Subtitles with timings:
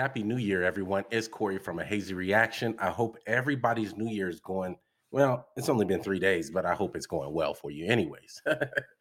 [0.00, 1.04] Happy New Year, everyone.
[1.10, 2.74] It's Corey from A Hazy Reaction.
[2.78, 4.78] I hope everybody's New Year is going
[5.10, 5.48] well.
[5.58, 8.40] It's only been three days, but I hope it's going well for you, anyways.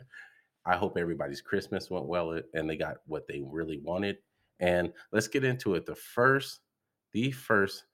[0.66, 4.18] I hope everybody's Christmas went well and they got what they really wanted.
[4.60, 5.86] And let's get into it.
[5.86, 6.60] The first,
[7.14, 7.86] the first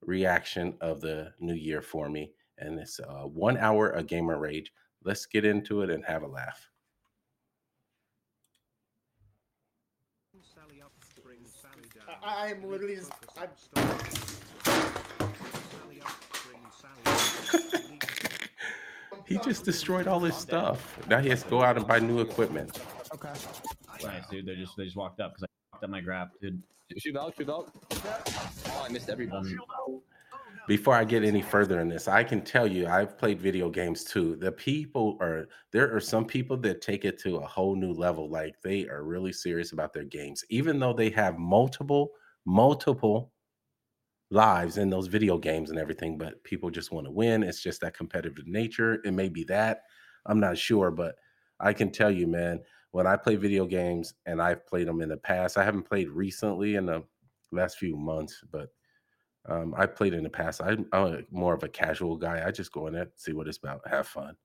[0.00, 4.72] reaction of the new year for me, and it's uh, one hour of gamer rage.
[5.04, 6.70] Let's get into it and have a laugh.
[12.22, 13.12] I am literally just.
[13.38, 13.48] I'm,
[19.26, 20.98] He just destroyed all his stuff.
[21.08, 22.80] Now he has to go out and buy new equipment.
[23.12, 23.32] okay.
[24.02, 24.46] Nice, dude.
[24.46, 26.62] They just they just walked up because I fucked up my grab, dude.
[26.98, 27.72] Shoot out, shoot out.
[27.92, 29.56] Oh, I missed everybody.
[30.66, 34.02] Before I get any further in this, I can tell you I've played video games
[34.02, 34.34] too.
[34.34, 38.28] The people are there are some people that take it to a whole new level.
[38.28, 42.10] Like they are really serious about their games, even though they have multiple,
[42.46, 43.30] multiple
[44.30, 47.44] lives in those video games and everything, but people just want to win.
[47.44, 49.00] It's just that competitive nature.
[49.04, 49.82] It may be that.
[50.26, 51.14] I'm not sure, but
[51.60, 55.10] I can tell you, man, when I play video games and I've played them in
[55.10, 57.04] the past, I haven't played recently in the
[57.52, 58.70] last few months, but
[59.48, 60.60] um, I played in the past.
[60.62, 62.42] I'm, I'm more of a casual guy.
[62.46, 64.36] I just go in there, see what it's about, have fun,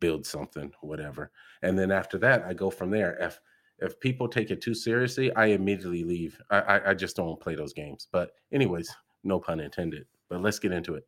[0.00, 1.30] build something, whatever.
[1.62, 3.16] And then after that, I go from there.
[3.20, 3.40] If
[3.78, 6.40] if people take it too seriously, I immediately leave.
[6.50, 8.06] I, I, I just don't play those games.
[8.12, 10.06] But anyways, no pun intended.
[10.28, 11.04] But let's get into it.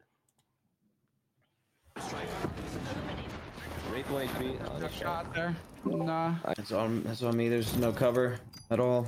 [3.92, 4.28] Wraith 1
[4.64, 5.56] Oh, Got shot there.
[5.84, 6.34] Nah.
[6.56, 7.48] That's on, that's on me.
[7.48, 9.06] There's no cover at all.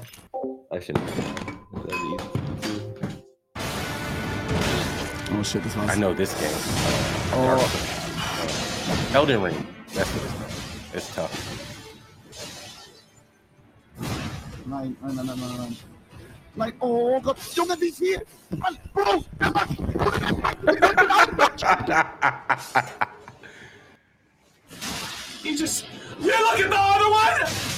[0.70, 0.96] I should.
[5.32, 5.90] Oh shit, this one's.
[5.90, 6.50] I know this game.
[7.32, 7.58] Oh.
[7.58, 9.66] Uh, Elden Ring.
[9.92, 10.52] That's what it's called.
[10.94, 11.66] It's tough.
[14.66, 15.76] Nein, nein, nein, nein, nein, nein.
[16.56, 18.20] Nein, oh Gott, Junge, wie viel?
[18.50, 19.24] Mann, Bro!
[25.42, 25.84] You just
[26.18, 27.75] you look at the other one.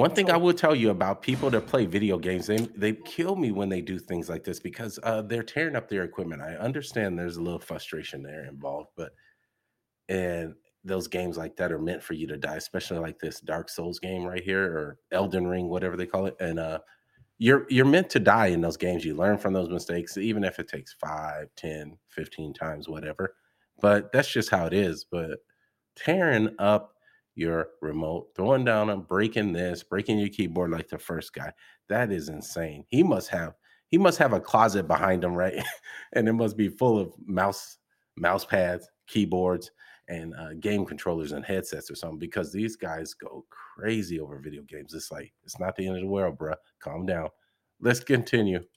[0.00, 3.36] One thing I will tell you about people that play video games, they they kill
[3.36, 6.40] me when they do things like this because uh, they're tearing up their equipment.
[6.40, 9.12] I understand there's a little frustration there involved, but
[10.08, 13.68] and those games like that are meant for you to die, especially like this Dark
[13.68, 16.36] Souls game right here or Elden Ring, whatever they call it.
[16.40, 16.78] And uh,
[17.36, 19.04] you're you're meant to die in those games.
[19.04, 23.34] You learn from those mistakes, even if it takes 5, 10, 15 times, whatever.
[23.82, 25.04] But that's just how it is.
[25.04, 25.40] But
[25.94, 26.94] tearing up
[27.40, 31.50] your remote, throwing down and breaking this, breaking your keyboard like the first guy.
[31.88, 32.84] That is insane.
[32.88, 33.54] He must have
[33.88, 35.64] he must have a closet behind him, right?
[36.12, 37.78] and it must be full of mouse
[38.16, 39.70] mouse pads, keyboards,
[40.08, 44.62] and uh, game controllers and headsets or something because these guys go crazy over video
[44.62, 44.92] games.
[44.92, 46.56] It's like it's not the end of the world, bruh.
[46.78, 47.28] Calm down.
[47.80, 48.60] Let's continue.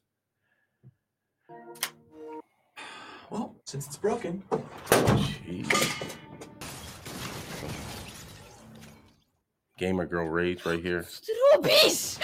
[3.29, 4.44] Well, since it's broken,
[4.88, 6.18] Jeez.
[9.78, 11.03] Gamer girl rage right here.
[11.53, 12.19] Robisz!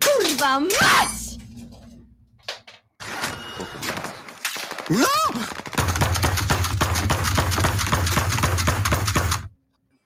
[0.00, 1.24] Kurwa mać!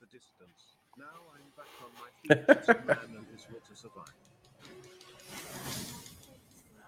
[0.01, 0.77] the distance.
[0.99, 4.05] Now I'm back on my feet as a man and his will to survive.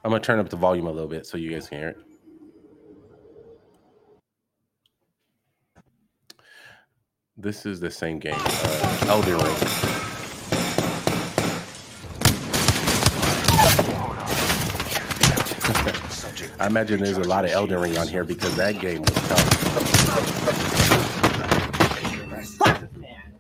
[0.05, 2.10] I'm gonna turn up the volume a little bit so you guys can hear it.
[7.43, 9.41] This is the same game, uh, Elden Ring.
[16.61, 19.73] I imagine there's a lot of Elden Ring on here because that game was tough.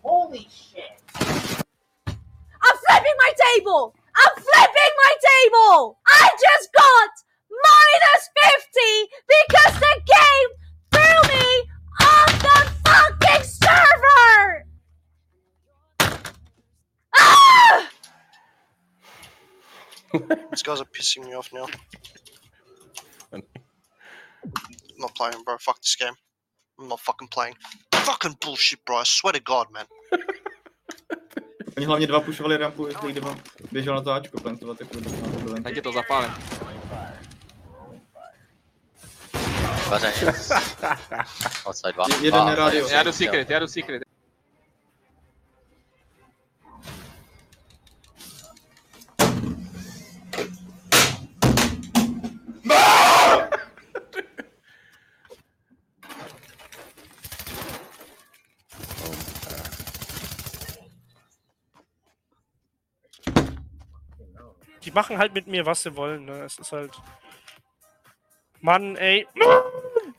[0.02, 1.02] Holy shit!
[1.26, 3.94] I'm flipping my table!
[4.16, 5.98] I'm flipping my table!
[6.06, 7.10] I just got
[7.50, 8.30] minus
[8.64, 8.80] 50
[9.28, 10.09] because the
[20.12, 21.66] These guys are pissing me off now.
[23.32, 23.42] I'm
[24.98, 25.56] not playing, bro.
[25.58, 26.14] Fuck this game.
[26.78, 27.54] I'm not fucking playing.
[27.92, 28.96] Fucking bullshit, bro.
[28.96, 29.86] I swear to God, man.
[31.76, 33.36] Oni hlavně dva pušovali rampu, jestli dva
[33.72, 35.10] běžel na to Ačko plantovat, jako to
[35.62, 36.34] Tak je to zapálem.
[41.66, 42.16] Outside one.
[42.22, 42.88] Jeden je rádio.
[42.88, 44.02] Já jdu secret, já jdu secret.
[64.90, 66.24] Die machen halt mit mir, was sie wollen.
[66.24, 66.42] Ne?
[66.42, 66.90] Es ist halt.
[68.60, 69.24] Mann, ey.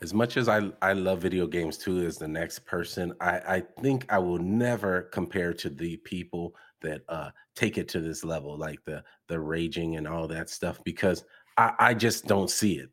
[0.00, 3.62] As much as I I love video games too, as the next person, I I
[3.82, 8.56] think I will never compare to the people that uh take it to this level,
[8.56, 11.22] like the the raging and all that stuff, because
[11.58, 12.88] I I just don't see it.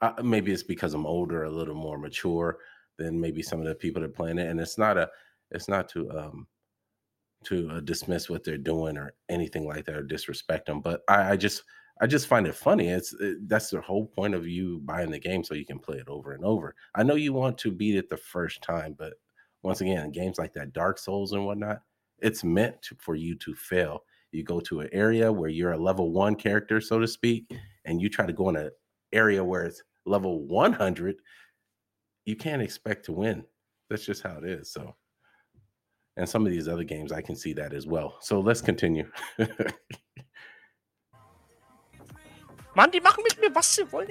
[0.00, 2.58] Uh, maybe it's because I'm older, a little more mature
[2.98, 5.08] than maybe some of the people that are playing it, and it's not a
[5.52, 6.48] it's not to um
[7.44, 11.32] to uh, dismiss what they're doing or anything like that or disrespect them, but I,
[11.32, 11.62] I just
[12.00, 12.88] I just find it funny.
[12.88, 15.98] It's it, that's the whole point of you buying the game so you can play
[15.98, 16.74] it over and over.
[16.94, 19.14] I know you want to beat it the first time, but
[19.62, 21.80] once again, games like that, Dark Souls and whatnot,
[22.18, 24.04] it's meant to, for you to fail.
[24.32, 27.50] You go to an area where you're a level one character, so to speak,
[27.84, 28.70] and you try to go in an
[29.12, 31.16] area where it's level 100.
[32.24, 33.44] You can't expect to win.
[33.88, 34.72] That's just how it is.
[34.72, 34.96] So,
[36.16, 38.16] and some of these other games, I can see that as well.
[38.20, 39.10] So let's continue.
[42.76, 44.10] Mann, die machen mit mir, was sie wollen.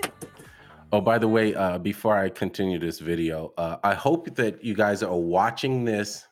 [0.93, 4.73] Oh, by the way, uh, before I continue this video, uh, I hope that you
[4.73, 6.25] guys are watching this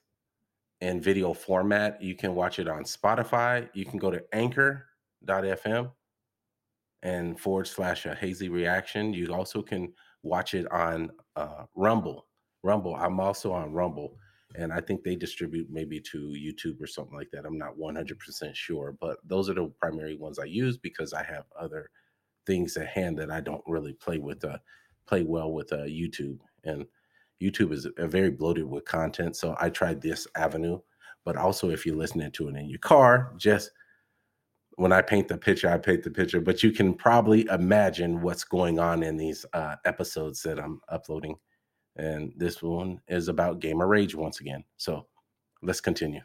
[0.81, 2.01] in video format.
[2.01, 3.67] You can watch it on Spotify.
[3.73, 5.91] You can go to anchor.fm
[7.03, 9.13] and forward slash a hazy reaction.
[9.13, 12.27] You also can watch it on uh, Rumble.
[12.63, 12.95] Rumble.
[12.95, 14.15] I'm also on Rumble,
[14.55, 17.45] and I think they distribute maybe to YouTube or something like that.
[17.45, 21.45] I'm not 100% sure, but those are the primary ones I use because I have
[21.59, 21.89] other
[22.45, 24.57] things at hand that I don't really play with uh
[25.07, 26.85] play well with uh YouTube and
[27.41, 30.79] YouTube is uh, very bloated with content so I tried this avenue
[31.23, 33.71] but also if you're listening to it in your car just
[34.75, 38.43] when I paint the picture I paint the picture but you can probably imagine what's
[38.43, 41.35] going on in these uh episodes that I'm uploading
[41.95, 45.05] and this one is about gamer rage once again so
[45.61, 46.21] let's continue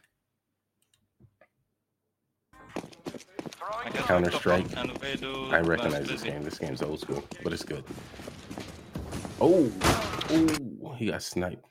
[4.06, 4.66] Counter Strike.
[4.76, 6.42] I recognize this game.
[6.44, 7.82] This game's old school, but it's good.
[9.40, 9.70] Oh,
[10.30, 11.66] oh, he got sniped.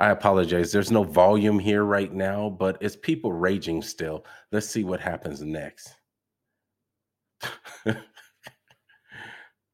[0.00, 0.70] I apologize.
[0.70, 4.24] There's no volume here right now, but it's people raging still.
[4.52, 5.97] Let's see what happens next.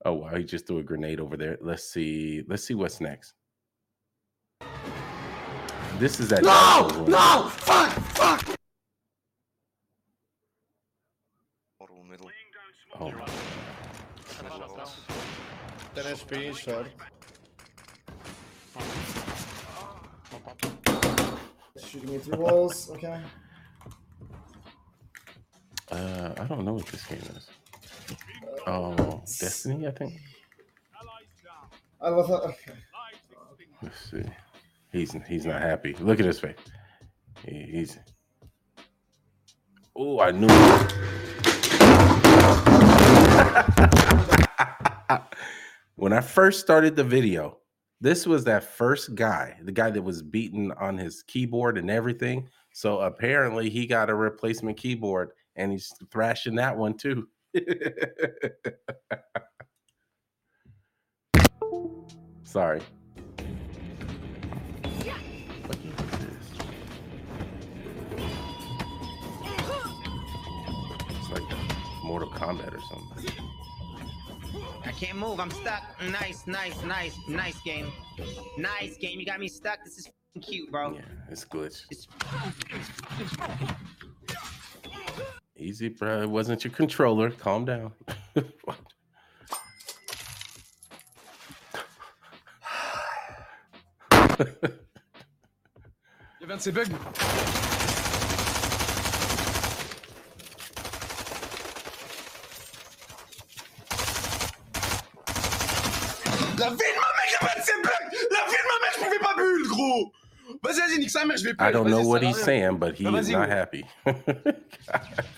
[0.05, 1.59] Oh wow, he just threw a grenade over there.
[1.61, 2.45] Let's see.
[2.47, 3.35] Let's see what's next.
[5.99, 6.43] This is that.
[6.43, 6.89] No!
[7.07, 7.49] No!
[7.49, 7.93] Fuck!
[7.93, 8.57] Fuck!
[13.01, 13.13] Oh.
[15.95, 16.87] Ten HP, short.
[21.85, 22.91] Shooting me through walls.
[22.91, 23.21] Okay.
[25.91, 27.49] Uh, I don't know what this game is.
[28.67, 30.21] Oh, Destiny, I think.
[32.01, 32.35] I love that.
[32.35, 32.73] Uh, okay.
[33.83, 34.23] Let's see.
[34.93, 35.95] He's he's not happy.
[36.01, 36.57] Look at his face.
[37.47, 37.99] He, he's.
[39.97, 40.49] Oh, I knew.
[45.97, 47.59] when I first started the video,
[48.01, 52.49] this was that first guy, the guy that was beaten on his keyboard and everything.
[52.73, 57.29] So apparently he got a replacement keyboard and he's thrashing that one too.
[62.45, 62.81] Sorry.
[65.67, 66.53] What is this?
[71.11, 71.43] It's like
[72.05, 73.33] Mortal Kombat or something.
[74.85, 75.41] I can't move.
[75.41, 75.83] I'm stuck.
[76.11, 77.91] Nice, nice, nice, nice game.
[78.59, 79.19] Nice game.
[79.21, 79.85] You got me stuck.
[79.85, 80.11] This is
[80.43, 80.95] cute, bro.
[80.95, 81.01] Yeah,
[81.31, 81.83] it's glitch.
[81.91, 82.07] It's-
[85.65, 86.21] Easy, bro.
[86.21, 87.31] It wasn't your controller.
[87.31, 87.93] Calm down.
[88.65, 88.77] What?
[96.39, 96.71] Wir werden sie.
[96.71, 96.81] La
[106.71, 108.99] vie de ma mec, y'a pas de ces bugs La vie de ma mec, je
[109.03, 110.13] pouvais pas bulle, gros
[110.63, 111.71] Vas-y, vas-y, nique sa mère, je vais pas.
[111.71, 113.85] I don't know what he's saying, but he is not happy.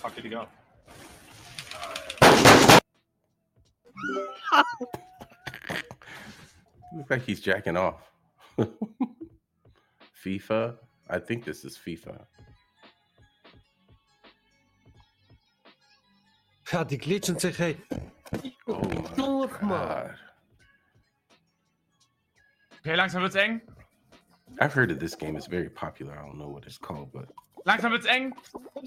[0.00, 0.46] Where fuck did he go?
[6.96, 8.08] Looks like he's jacking off.
[10.24, 10.76] FIFA.
[11.10, 12.26] I think this is FIFA.
[16.70, 17.76] Ja, die glitchen zich, hé.
[18.66, 18.80] Oh
[19.16, 19.70] Toch, man.
[19.70, 20.14] god.
[22.80, 23.60] Okay, langsam wird's eng.
[24.60, 26.12] I've heard that this game is very popular.
[26.12, 27.32] I don't know what it's called, but
[27.68, 28.34] Langsam wird's eng.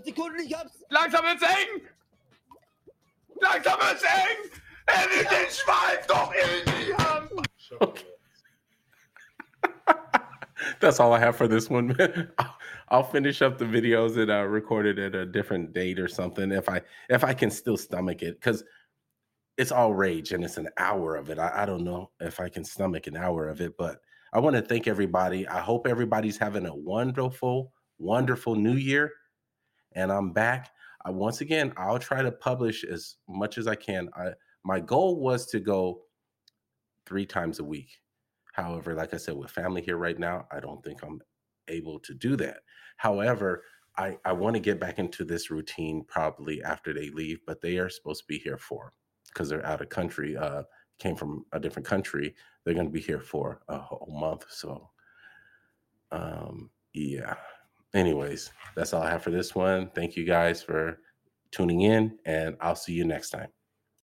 [0.04, 0.84] Sekunden, ich hab's.
[0.90, 1.82] Langsam wird's eng.
[3.40, 4.50] Langsam wird's eng.
[4.88, 7.30] Er nimmt den Schweif doch in die Hand.
[10.80, 11.96] That's all I have for this one.
[12.40, 12.58] I'll,
[12.90, 16.52] I'll finish up the videos and uh, record it at a different date or something
[16.52, 18.64] if I if I can still stomach it because
[19.58, 21.38] it's all rage and it's an hour of it.
[21.38, 24.02] I, I don't know if I can stomach an hour of it, but
[24.34, 25.48] I want to thank everybody.
[25.48, 27.72] I hope everybody's having a wonderful,
[28.02, 29.12] wonderful new year.
[29.94, 30.72] And I'm back.
[31.06, 34.10] I, once again, I'll try to publish as much as I can.
[34.16, 34.32] I,
[34.64, 36.02] my goal was to go
[37.06, 37.90] three times a week.
[38.54, 41.22] However, like I said, with family here right now, I don't think I'm
[41.68, 42.60] able to do that.
[42.98, 43.64] However,
[43.98, 47.78] I, I want to get back into this routine probably after they leave, but they
[47.78, 48.94] are supposed to be here for
[49.28, 50.64] because they're out of country, uh,
[51.00, 52.36] came from a different country.
[52.64, 54.46] They're going to be here for a whole month.
[54.50, 54.90] So,
[56.12, 57.36] um, yeah.
[57.94, 59.90] Anyways, that's all I have for this one.
[59.94, 61.00] Thank you guys for
[61.52, 63.50] tuning in, and I'll see you next time.